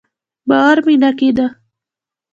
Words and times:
باور 0.47 0.77
مې 0.85 0.95
نه 1.03 1.09
کېده. 1.17 1.45